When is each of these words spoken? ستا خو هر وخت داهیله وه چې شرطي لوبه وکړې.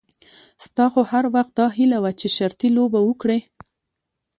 ستا 0.65 0.85
خو 0.93 1.01
هر 1.11 1.25
وخت 1.35 1.51
داهیله 1.59 1.97
وه 2.03 2.11
چې 2.19 2.27
شرطي 2.37 2.69
لوبه 2.77 2.99
وکړې. 3.03 3.39